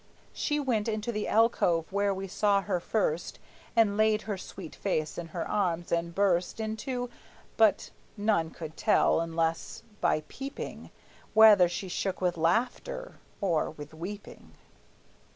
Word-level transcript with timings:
She 0.33 0.59
went 0.59 0.87
Into 0.87 1.11
the 1.11 1.27
alcove 1.27 1.85
where 1.91 2.11
we 2.11 2.27
saw 2.27 2.61
her 2.61 2.79
first 2.79 3.37
And 3.75 3.97
laid 3.97 4.23
her 4.23 4.35
sweet 4.35 4.73
face 4.75 5.15
in 5.15 5.27
her 5.27 5.47
arms, 5.47 5.91
and 5.91 6.15
burst 6.15 6.59
Into 6.59 7.11
but 7.55 7.91
none 8.17 8.49
could 8.49 8.75
tell, 8.75 9.21
unless 9.21 9.83
by 10.01 10.23
peeping, 10.27 10.89
Whether 11.35 11.69
she 11.69 11.87
shook 11.87 12.19
with 12.19 12.35
laughter 12.35 13.19
or 13.41 13.69
with 13.69 13.93
weeping. 13.93 14.53